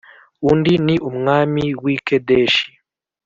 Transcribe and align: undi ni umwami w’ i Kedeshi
undi 0.49 0.73
ni 0.85 0.95
umwami 1.09 1.63
w’ 1.83 1.85
i 1.95 1.97
Kedeshi 2.07 2.67